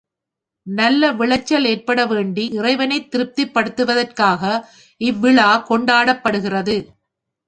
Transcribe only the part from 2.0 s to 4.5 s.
வேண்டி, இறைவனைத் திருப்திப்படுத்துவதற்காக